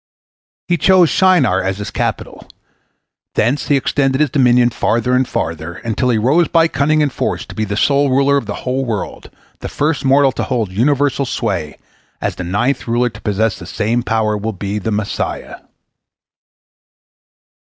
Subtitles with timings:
[0.67, 2.47] He chose Shinar as his capital.
[3.35, 7.45] Thence he extended his dominion farther and farther, until he rose by cunning and force
[7.45, 9.29] to be the sole ruler of the whole world,
[9.59, 11.77] the first mortal to hold universal sway,
[12.19, 15.57] as the ninth ruler to possess the same power will be the Messiah.